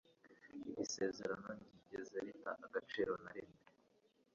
Iri 0.69 0.85
sezerano 0.95 1.47
ntiryigeze 1.57 2.15
rita 2.25 2.51
agaciro 2.65 3.11
na 3.23 3.31
rimwe. 3.35 3.59